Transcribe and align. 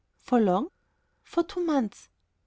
"For 0.17 0.39
long?" 0.39 0.71
"For 1.21 1.43
two 1.43 1.63
months." 1.63 2.09